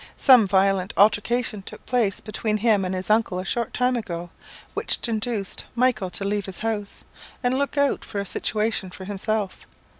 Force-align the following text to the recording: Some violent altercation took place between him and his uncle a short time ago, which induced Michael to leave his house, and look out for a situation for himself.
Some 0.17 0.47
violent 0.47 0.93
altercation 0.97 1.61
took 1.61 1.85
place 1.85 2.21
between 2.21 2.57
him 2.57 2.83
and 2.83 2.95
his 2.95 3.11
uncle 3.11 3.37
a 3.37 3.45
short 3.45 3.71
time 3.71 3.95
ago, 3.95 4.31
which 4.73 5.07
induced 5.07 5.65
Michael 5.75 6.09
to 6.09 6.23
leave 6.27 6.47
his 6.47 6.61
house, 6.61 7.03
and 7.43 7.55
look 7.55 7.77
out 7.77 8.03
for 8.03 8.19
a 8.19 8.25
situation 8.25 8.89
for 8.89 9.05
himself. 9.05 9.67